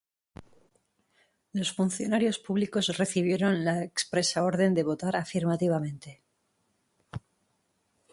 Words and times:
Los 1.53 1.73
funcionarios 1.73 2.39
públicos 2.39 2.97
recibieron 2.97 3.63
la 3.63 3.83
expresa 3.83 4.43
orden 4.43 4.73
de 4.73 4.81
votar 4.83 5.15
afirmativamente. 5.15 6.23